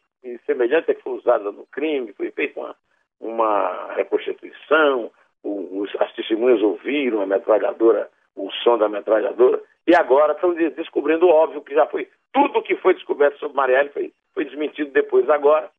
semelhante 0.46 0.92
à 0.92 0.96
que 0.96 1.02
foi 1.02 1.14
usada 1.14 1.52
no 1.52 1.66
crime, 1.68 2.14
foi 2.14 2.32
feita 2.32 2.60
uma, 2.60 2.76
uma 3.20 3.94
reconstituição, 3.94 5.12
os, 5.44 5.90
as 6.00 6.14
testemunhas 6.14 6.62
ouviram 6.62 7.22
a 7.22 7.26
metralhadora, 7.26 8.10
o 8.36 8.50
som 8.64 8.78
da 8.78 8.88
metralhadora, 8.88 9.62
e 9.86 9.96
agora 9.96 10.34
estão 10.34 10.54
descobrindo 10.54 11.26
o 11.26 11.30
óbvio 11.30 11.62
que 11.62 11.74
já 11.74 11.86
foi, 11.88 12.08
tudo 12.32 12.62
que 12.62 12.76
foi 12.78 12.94
descoberto 12.94 13.38
sobre 13.40 13.58
Marielle 13.58 13.90
foi, 13.90 14.14
foi 14.34 14.46
desmentido 14.46 14.92
depois. 14.92 15.30
Agora, 15.30 15.70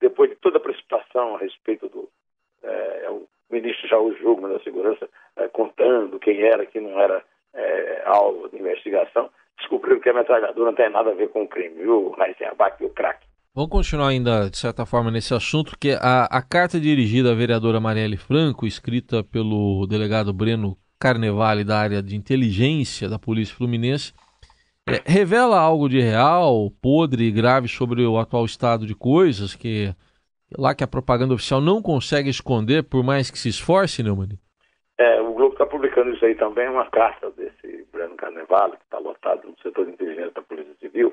depois 0.00 0.30
de 0.30 0.36
toda 0.36 0.58
a 0.58 0.60
precipitação 0.60 1.36
a 1.36 1.38
respeito 1.38 1.88
do 1.88 2.08
é, 2.62 3.08
o 3.10 3.26
ministro 3.52 3.88
Jaú 3.88 4.16
Jugman 4.16 4.52
da 4.52 4.60
Segurança 4.60 5.08
é, 5.36 5.48
contando 5.48 6.18
quem 6.18 6.40
era, 6.42 6.66
quem 6.66 6.82
não 6.82 6.98
era 6.98 7.22
é, 7.54 8.02
alvo 8.06 8.48
de 8.48 8.58
investigação, 8.58 9.30
descobriram 9.58 10.00
que 10.00 10.08
a 10.08 10.14
metralhadora 10.14 10.70
não 10.70 10.74
tem 10.74 10.90
nada 10.90 11.10
a 11.10 11.14
ver 11.14 11.28
com 11.28 11.42
o 11.42 11.48
crime, 11.48 11.76
viu, 11.76 12.10
Raíssa 12.10 12.48
Abac 12.48 12.82
e 12.82 12.86
o 12.86 12.90
craque. 12.90 13.26
Vamos 13.54 13.70
continuar 13.70 14.08
ainda, 14.08 14.48
de 14.48 14.56
certa 14.56 14.86
forma, 14.86 15.10
nesse 15.10 15.34
assunto, 15.34 15.72
porque 15.72 15.94
a, 16.00 16.24
a 16.24 16.40
carta 16.40 16.80
dirigida 16.80 17.32
à 17.32 17.34
vereadora 17.34 17.78
Marielle 17.78 18.16
Franco, 18.16 18.66
escrita 18.66 19.22
pelo 19.22 19.86
delegado 19.86 20.32
Breno 20.32 20.74
Carnevale 20.98 21.62
da 21.62 21.78
área 21.78 22.02
de 22.02 22.16
inteligência 22.16 23.10
da 23.10 23.18
Polícia 23.18 23.54
Fluminense, 23.54 24.14
é, 24.88 25.02
revela 25.04 25.60
algo 25.60 25.86
de 25.86 26.00
real, 26.00 26.70
podre 26.80 27.24
e 27.24 27.30
grave 27.30 27.68
sobre 27.68 28.02
o 28.06 28.18
atual 28.18 28.46
estado 28.46 28.86
de 28.86 28.94
coisas, 28.94 29.54
que 29.54 29.94
lá 30.58 30.74
que 30.74 30.84
a 30.84 30.88
propaganda 30.88 31.34
oficial 31.34 31.60
não 31.60 31.82
consegue 31.82 32.28
esconder, 32.28 32.82
por 32.82 33.02
mais 33.02 33.30
que 33.30 33.38
se 33.38 33.48
esforce, 33.48 34.02
Neumann? 34.02 34.38
É, 34.98 35.20
o 35.20 35.32
Globo 35.32 35.52
está 35.52 35.66
publicando 35.66 36.14
isso 36.14 36.24
aí 36.24 36.34
também, 36.34 36.68
uma 36.68 36.88
carta 36.90 37.30
desse 37.30 37.86
Breno 37.92 38.16
Carnevale, 38.16 38.76
que 38.76 38.84
está 38.84 38.98
lotado 38.98 39.48
no 39.48 39.56
setor 39.62 39.86
de 39.86 39.92
inteligência 39.92 40.32
da 40.32 40.42
Polícia 40.42 40.74
Civil, 40.80 41.12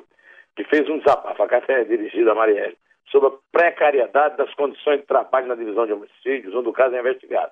que 0.56 0.64
fez 0.66 0.90
um 0.90 1.00
desabafo, 1.00 1.42
a 1.42 1.48
carta 1.48 1.72
é 1.74 1.84
dirigida 1.84 2.32
a 2.32 2.36
Marielle, 2.36 2.78
sobre 3.10 3.30
a 3.30 3.34
precariedade 3.52 4.38
das 4.38 4.54
condições 4.54 5.00
de 5.00 5.08
trabalho 5.08 5.48
na 5.48 5.56
divisão 5.56 5.86
de 5.86 5.94
homicídios, 5.94 6.54
onde 6.54 6.70
o 6.70 6.74
caso 6.74 6.96
é 6.96 7.00
investigado. 7.00 7.52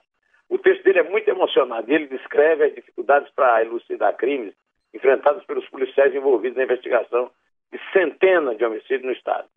O 0.50 0.58
texto 0.58 0.84
dele 0.84 1.00
é 1.00 1.04
muito 1.04 1.28
emocionado 1.28 1.90
e 1.92 1.96
ele 1.96 2.08
descreve 2.08 2.66
as 2.66 2.76
dificuldades 2.76 3.30
para 3.34 3.62
elucidar 3.62 4.16
crimes 4.16 4.54
enfrentados 4.94 5.44
pelos 5.46 5.68
policiais 5.70 6.14
envolvidos 6.16 6.58
na 6.58 6.64
investigação 6.64 7.30
de 7.72 7.80
centenas 7.92 8.58
de 8.58 8.66
homicídios 8.66 9.04
no 9.04 9.12
Estado. 9.12 9.48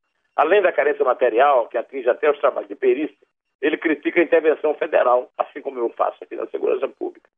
Além 0.40 0.62
da 0.62 0.72
carência 0.72 1.04
material, 1.04 1.68
que 1.68 1.76
atinge 1.76 2.08
até 2.08 2.30
os 2.30 2.38
trabalhos 2.38 2.66
de 2.66 2.74
perícia, 2.74 3.14
ele 3.60 3.76
critica 3.76 4.20
a 4.20 4.22
intervenção 4.22 4.72
federal, 4.72 5.30
assim 5.36 5.60
como 5.60 5.78
eu 5.78 5.90
faço 5.90 6.24
aqui 6.24 6.34
na 6.34 6.46
segurança 6.46 6.88
pública. 6.88 7.28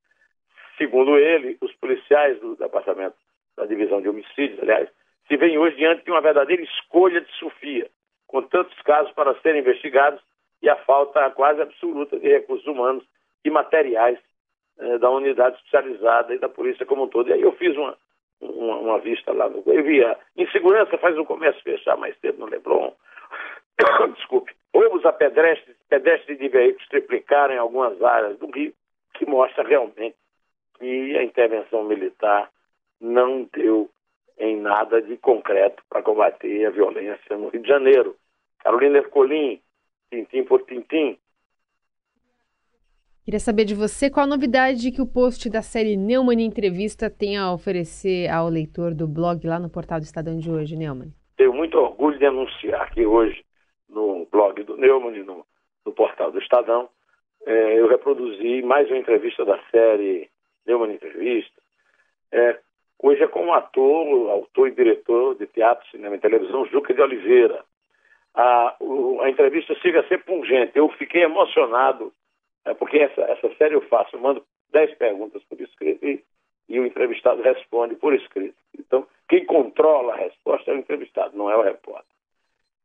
Segundo 0.78 1.18
ele, 1.18 1.58
os 1.60 1.72
policiais 1.74 2.38
do 2.38 2.54
Departamento 2.54 3.16
da 3.56 3.66
Divisão 3.66 4.00
de 4.00 4.08
Homicídios, 4.08 4.60
aliás, 4.60 4.88
se 5.26 5.36
veem 5.36 5.58
hoje 5.58 5.74
diante 5.74 6.04
de 6.04 6.12
uma 6.12 6.20
verdadeira 6.20 6.62
escolha 6.62 7.20
de 7.20 7.32
Sofia, 7.32 7.90
com 8.28 8.40
tantos 8.42 8.80
casos 8.82 9.12
para 9.14 9.34
serem 9.40 9.62
investigados 9.62 10.22
e 10.62 10.68
a 10.68 10.76
falta 10.76 11.28
quase 11.30 11.60
absoluta 11.60 12.20
de 12.20 12.28
recursos 12.28 12.68
humanos 12.68 13.04
e 13.44 13.50
materiais 13.50 14.16
eh, 14.78 14.98
da 14.98 15.10
unidade 15.10 15.56
especializada 15.56 16.36
e 16.36 16.38
da 16.38 16.48
polícia 16.48 16.86
como 16.86 17.02
um 17.02 17.08
todo. 17.08 17.30
E 17.30 17.32
aí 17.32 17.42
eu 17.42 17.50
fiz 17.56 17.76
uma, 17.76 17.98
uma, 18.42 18.76
uma 18.76 18.98
vista 18.98 19.32
lá 19.32 19.48
no. 19.48 19.62
Eu 19.66 19.84
via 19.84 20.18
insegurança 20.36 20.98
faz 20.98 21.16
o 21.16 21.24
comércio 21.24 21.62
fechar 21.62 21.96
mais 21.96 22.18
cedo 22.20 22.38
no 22.38 22.46
Leblon. 22.46 22.92
Desculpe. 24.16 24.52
Roubos 24.74 25.04
a 25.04 25.12
pedestres, 25.12 25.76
pedestres 25.88 26.38
de 26.38 26.48
veículos 26.48 26.88
triplicaram 26.88 27.54
em 27.54 27.58
algumas 27.58 28.00
áreas 28.02 28.38
do 28.38 28.46
Rio, 28.50 28.72
que 29.14 29.26
mostra 29.26 29.66
realmente 29.66 30.16
que 30.78 31.16
a 31.16 31.22
intervenção 31.22 31.84
militar 31.84 32.50
não 33.00 33.48
deu 33.52 33.90
em 34.38 34.56
nada 34.56 35.00
de 35.00 35.16
concreto 35.18 35.82
para 35.88 36.02
combater 36.02 36.66
a 36.66 36.70
violência 36.70 37.36
no 37.36 37.48
Rio 37.48 37.62
de 37.62 37.68
Janeiro. 37.68 38.16
Carolina 38.60 38.98
Ercolim, 38.98 39.60
tintim 40.10 40.44
por 40.44 40.62
tintim, 40.64 41.18
Queria 43.24 43.38
saber 43.38 43.64
de 43.64 43.72
você 43.72 44.10
qual 44.10 44.24
a 44.24 44.28
novidade 44.28 44.90
que 44.90 45.00
o 45.00 45.06
post 45.06 45.48
da 45.48 45.62
série 45.62 45.96
Neumann 45.96 46.42
Entrevista 46.42 47.08
tem 47.08 47.38
a 47.38 47.52
oferecer 47.52 48.28
ao 48.28 48.48
leitor 48.48 48.92
do 48.92 49.06
blog 49.06 49.46
lá 49.46 49.60
no 49.60 49.70
portal 49.70 50.00
do 50.00 50.02
Estadão 50.02 50.36
de 50.36 50.50
hoje, 50.50 50.74
Neumann. 50.74 51.14
Tenho 51.36 51.52
muito 51.52 51.78
orgulho 51.78 52.18
de 52.18 52.26
anunciar 52.26 52.90
que 52.90 53.06
hoje, 53.06 53.44
no 53.88 54.26
blog 54.26 54.64
do 54.64 54.76
Neumann, 54.76 55.22
no, 55.22 55.46
no 55.86 55.92
portal 55.92 56.32
do 56.32 56.40
Estadão, 56.40 56.88
é, 57.46 57.78
eu 57.78 57.86
reproduzi 57.86 58.60
mais 58.62 58.88
uma 58.88 58.98
entrevista 58.98 59.44
da 59.44 59.56
série 59.70 60.28
Neumann 60.66 60.94
Entrevista. 60.94 61.62
É, 62.32 62.58
hoje 63.00 63.22
é 63.22 63.28
com 63.28 63.46
o 63.46 63.52
ator, 63.52 64.30
autor 64.30 64.66
e 64.66 64.74
diretor 64.74 65.36
de 65.36 65.46
teatro, 65.46 65.88
cinema 65.92 66.16
e 66.16 66.18
televisão, 66.18 66.66
Juca 66.66 66.92
de 66.92 67.00
Oliveira. 67.00 67.64
A, 68.34 68.74
o, 68.80 69.20
a 69.20 69.30
entrevista 69.30 69.76
chega 69.76 70.00
a 70.00 70.08
ser 70.08 70.24
pungente. 70.24 70.72
Eu 70.74 70.88
fiquei 70.88 71.22
emocionado 71.22 72.12
é 72.64 72.74
porque 72.74 72.98
essa, 72.98 73.20
essa 73.22 73.54
série 73.56 73.74
eu 73.74 73.82
faço, 73.82 74.16
eu 74.16 74.20
mando 74.20 74.44
10 74.72 74.94
perguntas 74.96 75.42
por 75.44 75.60
escrito 75.60 76.06
e, 76.06 76.22
e 76.68 76.80
o 76.80 76.86
entrevistado 76.86 77.42
responde 77.42 77.94
por 77.96 78.14
escrito. 78.14 78.56
Então, 78.78 79.06
quem 79.28 79.44
controla 79.44 80.14
a 80.14 80.18
resposta 80.18 80.70
é 80.70 80.74
o 80.74 80.78
entrevistado, 80.78 81.36
não 81.36 81.50
é 81.50 81.56
o 81.56 81.62
repórter. 81.62 82.12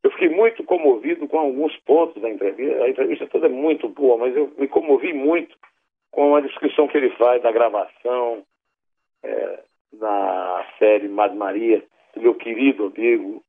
Eu 0.04 0.12
fiquei 0.12 0.30
muito 0.30 0.64
comovido 0.64 1.28
com 1.28 1.40
alguns 1.40 1.76
pontos 1.82 2.22
da 2.22 2.30
entrevista. 2.30 2.84
A 2.84 2.90
entrevista 2.90 3.28
toda 3.28 3.48
é 3.48 3.50
muito 3.50 3.90
boa, 3.90 4.18
mas 4.18 4.36
eu 4.36 4.54
me 4.58 4.68
comovi 4.68 5.12
muito 5.14 5.56
com 6.12 6.36
a 6.36 6.42
descrição 6.42 6.88
que 6.88 6.98
ele 6.98 7.10
faz 7.12 7.42
da 7.42 7.52
gravação 7.52 8.44
é, 9.24 9.60
na 9.94 10.66
série 10.80 11.08
Mad 11.08 11.34
Maria, 11.36 11.84
do 12.14 12.22
meu 12.22 12.36
querido 12.36 12.86
amigo, 12.96 13.44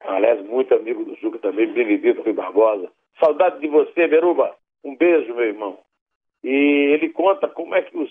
aliás, 0.00 0.40
muito 0.46 0.74
amigo 0.74 1.04
do 1.04 1.14
Juca 1.16 1.38
também, 1.38 1.66
Benedito 1.72 2.22
Rui 2.22 2.32
Barbosa. 2.32 2.90
Saudade 3.20 3.60
de 3.60 3.68
você, 3.68 4.06
Beruba. 4.06 4.54
Um 4.84 4.96
beijo, 4.96 5.34
meu 5.34 5.44
irmão. 5.44 5.78
E 6.42 6.48
ele 6.48 7.10
conta 7.10 7.48
como 7.48 7.74
é 7.74 7.82
que 7.82 7.96
os, 7.96 8.10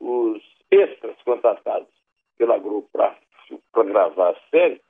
os 0.00 0.42
extras 0.70 1.16
contratados 1.22 1.88
pela 2.36 2.58
Globo 2.58 2.88
para 2.92 3.14
gravar 3.84 4.30
a 4.30 4.50
série 4.50 4.80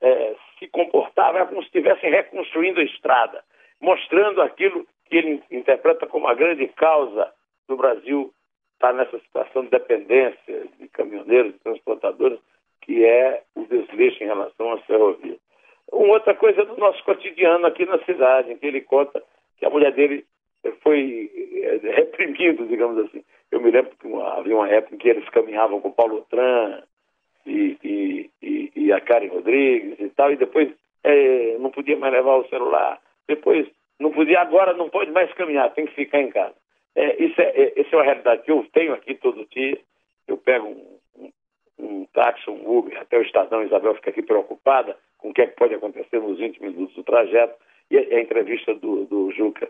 é, 0.00 0.36
se 0.58 0.68
comportavam 0.68 1.46
como 1.46 1.60
se 1.62 1.66
estivessem 1.66 2.10
reconstruindo 2.10 2.80
a 2.80 2.84
estrada, 2.84 3.42
mostrando 3.80 4.42
aquilo 4.42 4.86
que 5.06 5.16
ele 5.16 5.42
interpreta 5.50 6.06
como 6.06 6.26
a 6.26 6.34
grande 6.34 6.66
causa 6.68 7.32
do 7.68 7.76
Brasil 7.76 8.32
estar 8.74 8.88
tá 8.88 8.92
nessa 8.92 9.18
situação 9.20 9.64
de 9.64 9.70
dependência 9.70 10.68
de 10.78 10.88
caminhoneiros, 10.88 11.52
de 11.52 11.58
transportadores, 11.60 12.38
que 12.82 13.04
é 13.04 13.42
o 13.54 13.64
desleixo 13.64 14.22
em 14.22 14.26
relação 14.26 14.72
às 14.72 14.84
ferrovias. 14.84 15.38
Uma 15.90 16.14
outra 16.14 16.34
coisa 16.34 16.64
do 16.64 16.76
nosso 16.76 17.02
cotidiano 17.04 17.66
aqui 17.66 17.86
na 17.86 17.98
cidade, 18.04 18.52
em 18.52 18.58
que 18.58 18.66
ele 18.66 18.80
conta 18.80 19.22
que 19.56 19.64
a 19.64 19.70
mulher 19.70 19.92
dele 19.92 20.26
foi 20.82 21.30
é, 21.62 21.80
reprimido, 21.94 22.66
digamos 22.66 22.98
assim. 23.06 23.22
Eu 23.50 23.60
me 23.60 23.70
lembro 23.70 23.92
que 23.96 24.06
uma, 24.06 24.38
havia 24.38 24.56
uma 24.56 24.68
época 24.68 24.94
em 24.94 24.98
que 24.98 25.08
eles 25.08 25.28
caminhavam 25.28 25.80
com 25.80 25.90
Paulo 25.90 26.26
Tran 26.30 26.82
e, 27.46 27.78
e, 27.82 28.30
e, 28.42 28.72
e 28.74 28.92
a 28.92 29.00
Karen 29.00 29.28
Rodrigues 29.28 29.98
e 30.00 30.08
tal, 30.10 30.32
e 30.32 30.36
depois 30.36 30.72
é, 31.02 31.56
não 31.58 31.70
podia 31.70 31.96
mais 31.96 32.12
levar 32.12 32.36
o 32.36 32.48
celular. 32.48 33.00
Depois 33.28 33.66
não 34.00 34.10
podia, 34.10 34.40
agora 34.40 34.72
não 34.72 34.88
pode 34.88 35.10
mais 35.10 35.32
caminhar, 35.34 35.72
tem 35.72 35.86
que 35.86 35.94
ficar 35.94 36.20
em 36.20 36.30
casa. 36.30 36.54
É, 36.94 37.22
isso 37.22 37.40
é, 37.40 37.44
é, 37.44 37.80
essa 37.80 37.90
é 37.92 37.96
uma 37.96 38.04
realidade 38.04 38.42
que 38.42 38.50
eu 38.50 38.66
tenho 38.72 38.92
aqui 38.92 39.14
todo 39.14 39.46
dia. 39.46 39.78
Eu 40.26 40.36
pego 40.36 40.66
um, 40.66 40.98
um, 41.18 41.32
um 41.78 42.06
táxi, 42.12 42.48
um 42.48 42.78
Uber, 42.78 42.98
até 43.00 43.18
o 43.18 43.22
Estadão, 43.22 43.62
Isabel 43.62 43.94
fica 43.96 44.10
aqui 44.10 44.22
preocupada 44.22 44.96
com 45.18 45.30
o 45.30 45.34
que, 45.34 45.42
é 45.42 45.46
que 45.46 45.56
pode 45.56 45.74
acontecer 45.74 46.20
nos 46.20 46.38
20 46.38 46.60
minutos 46.60 46.94
do 46.94 47.02
trajeto. 47.02 47.54
E 47.90 47.98
a, 47.98 48.00
a 48.00 48.20
entrevista 48.20 48.74
do, 48.74 49.04
do 49.04 49.30
Juca 49.32 49.68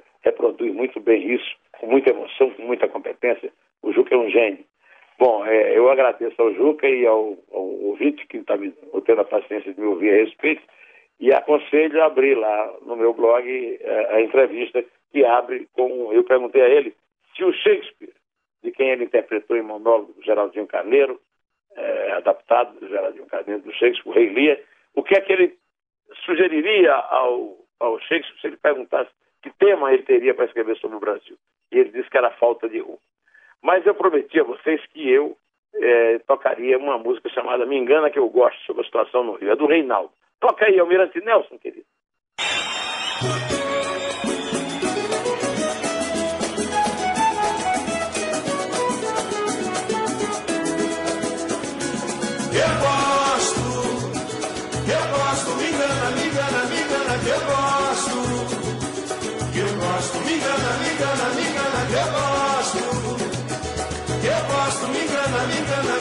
reproduz 0.54 0.74
muito 0.74 1.00
bem 1.00 1.34
isso, 1.34 1.56
com 1.78 1.86
muita 1.86 2.10
emoção, 2.10 2.50
com 2.50 2.62
muita 2.62 2.88
competência. 2.88 3.52
O 3.82 3.92
Juca 3.92 4.14
é 4.14 4.18
um 4.18 4.30
gênio. 4.30 4.64
Bom, 5.18 5.44
é, 5.44 5.76
eu 5.76 5.90
agradeço 5.90 6.40
ao 6.40 6.54
Juca 6.54 6.88
e 6.88 7.06
ao, 7.06 7.36
ao 7.52 7.62
ouvinte 7.62 8.26
que 8.26 8.38
está 8.38 8.56
tendo 8.56 9.20
a 9.20 9.24
paciência 9.24 9.72
de 9.72 9.80
me 9.80 9.86
ouvir 9.86 10.10
a 10.10 10.24
respeito 10.24 10.62
e 11.20 11.32
aconselho 11.32 12.02
a 12.02 12.06
abrir 12.06 12.34
lá 12.36 12.74
no 12.82 12.96
meu 12.96 13.12
blog 13.12 13.78
a, 13.84 14.16
a 14.16 14.22
entrevista 14.22 14.84
que 15.12 15.24
abre 15.24 15.68
com. 15.72 16.12
Eu 16.12 16.24
perguntei 16.24 16.62
a 16.62 16.68
ele 16.68 16.94
se 17.36 17.44
o 17.44 17.52
Shakespeare, 17.52 18.12
de 18.62 18.72
quem 18.72 18.90
ele 18.90 19.04
interpretou 19.04 19.56
em 19.56 19.62
monólogo 19.62 20.14
Geraldinho 20.24 20.66
Carneiro, 20.66 21.20
é, 21.76 22.12
adaptado 22.12 22.78
do 22.80 22.88
Geraldinho 22.88 23.26
Carneiro 23.26 23.62
do 23.62 23.72
Shakespeare, 23.72 24.08
o 24.08 24.12
Rei 24.12 24.30
Lear, 24.30 24.58
o 24.94 25.02
que 25.02 25.16
é 25.16 25.20
que 25.20 25.32
ele 25.32 25.56
sugeriria 26.24 26.92
ao, 26.92 27.56
ao 27.78 28.00
Shakespeare 28.00 28.40
se 28.40 28.46
ele 28.48 28.56
perguntasse 28.56 29.10
que 29.44 29.50
tema 29.58 29.92
ele 29.92 30.04
teria 30.04 30.32
para 30.32 30.46
escrever 30.46 30.74
sobre 30.78 30.96
o 30.96 31.00
Brasil. 31.00 31.36
E 31.70 31.78
ele 31.78 31.90
disse 31.90 32.08
que 32.08 32.16
era 32.16 32.30
falta 32.30 32.66
de 32.66 32.78
rumo. 32.78 32.98
Mas 33.62 33.84
eu 33.84 33.94
prometi 33.94 34.40
a 34.40 34.42
vocês 34.42 34.80
que 34.86 35.06
eu 35.06 35.36
é, 35.74 36.18
tocaria 36.20 36.78
uma 36.78 36.96
música 36.96 37.28
chamada 37.28 37.66
Me 37.66 37.76
Engana 37.76 38.08
Que 38.08 38.18
Eu 38.18 38.28
Gosto, 38.30 38.58
sobre 38.64 38.80
a 38.80 38.86
situação 38.86 39.22
no 39.22 39.34
Rio. 39.34 39.52
É 39.52 39.56
do 39.56 39.66
Reinaldo. 39.66 40.10
Toca 40.40 40.64
aí, 40.64 40.80
Almirante 40.80 41.20
Nelson, 41.20 41.58
querido. 41.58 41.84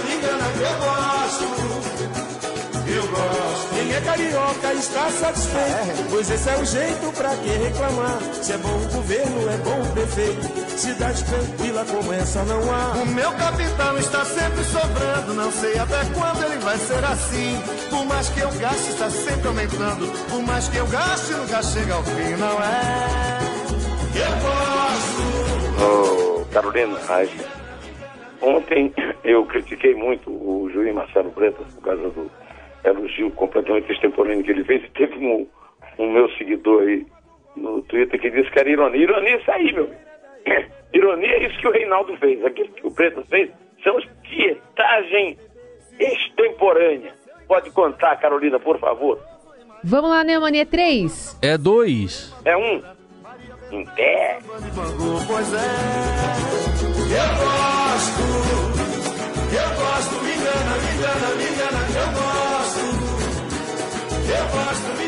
Me 0.04 0.16
engana, 0.16 0.46
que 0.54 0.60
eu 0.60 0.76
gosto. 0.80 1.46
Eu 2.86 3.08
gosto. 3.08 3.70
Quem 3.74 3.94
é 3.94 4.02
carioca 4.02 4.74
está 4.74 5.10
satisfeito, 5.10 6.04
pois 6.10 6.30
esse 6.30 6.50
é 6.50 6.58
o 6.58 6.66
jeito 6.66 7.12
pra 7.14 7.34
que 7.38 7.50
reclamar. 7.50 8.20
Se 8.42 8.52
é 8.54 8.58
bom 8.58 8.76
o 8.76 8.90
governo, 8.94 9.50
é 9.50 9.58
bom 9.58 9.82
o 9.82 9.86
prefeito. 9.94 10.78
Cidade 10.78 11.24
tranquila 11.24 11.86
como 11.86 12.12
essa 12.14 12.44
não 12.44 12.60
há. 12.74 12.92
O 13.02 13.06
meu 13.08 13.32
capital 13.32 13.98
está 13.98 14.24
sempre 14.26 14.64
sobrando, 14.66 15.34
não 15.34 15.52
sei 15.52 15.80
até 15.80 16.04
quando 16.14 16.44
ele 16.44 16.58
vai 16.60 16.78
ser 16.78 17.04
assim. 17.06 17.60
Por 17.90 18.06
mais 18.06 18.30
que 18.30 18.42
eu 18.42 18.52
gaste, 18.52 18.90
está 18.90 19.10
sempre 19.10 19.48
aumentando. 19.48 20.08
Por 20.30 20.42
mais 20.44 20.68
que 20.68 20.78
eu 20.78 20.86
gaste, 20.88 21.32
nunca 21.34 21.64
chega 21.64 21.94
ao 21.96 22.04
fim, 22.04 22.36
não 22.38 22.62
é? 22.62 23.40
Eu 24.16 24.32
gosto. 24.42 25.24
Oh, 25.82 26.46
Carolina 26.54 27.00
Reis. 27.08 27.32
Ontem 28.44 28.94
eu 29.24 29.46
critiquei 29.46 29.96
muito 29.96 30.30
o 30.30 30.70
juiz 30.72 30.94
Marcelo 30.94 31.32
Bretas 31.32 31.66
por 31.76 31.82
causa 31.82 32.10
do 32.10 32.30
elogio 32.84 33.32
completamente 33.32 33.92
extemporâneo 33.92 34.44
que 34.44 34.52
ele 34.52 34.66
fez. 34.66 34.84
E 34.84 34.90
teve 34.90 35.16
um, 35.26 35.48
um 35.98 36.12
meu 36.12 36.30
seguidor 36.32 36.84
aí 36.84 37.06
no 37.56 37.82
Twitter 37.84 38.20
que 38.20 38.30
disse 38.30 38.52
que 38.52 38.60
era 38.60 38.70
ironia. 38.70 39.02
Ironia 39.02 39.30
é 39.30 39.38
isso 39.40 39.52
aí, 39.52 39.74
meu. 39.74 39.90
Ironia 40.94 41.32
é 41.32 41.48
isso 41.48 41.58
que 41.60 41.68
o 41.68 41.72
Reinaldo 41.72 42.18
fez. 42.18 42.44
Aquilo 42.44 42.70
que 42.70 42.86
o 42.86 42.92
Preto 42.92 43.24
fez 43.30 43.50
são 43.82 43.98
pietagem 44.24 45.38
extemporânea. 45.98 47.14
Pode 47.48 47.72
contar, 47.72 48.18
Carolina, 48.18 48.60
por 48.60 48.78
favor. 48.78 49.20
Vamos 49.84 50.10
lá, 50.10 50.24
Neomania 50.24 50.66
3. 50.66 51.40
É 51.42 51.58
dois. 51.58 52.34
É 52.46 52.56
um. 52.58 52.82
Em 53.72 53.86
pé. 53.96 54.40
Pois 55.28 55.54
é, 55.54 55.58
eu 57.80 57.83
gosto, 58.04 58.24
eu 59.54 59.70
gosto, 59.76 60.16
me 60.24 60.32
engana, 60.34 60.74
me 60.78 60.90
engana, 60.94 61.28
me 61.36 61.46
engana, 61.48 61.82
eu 62.02 62.10
gosto, 62.20 62.84
eu 64.30 64.46
gosto, 64.54 64.90
me 64.98 65.06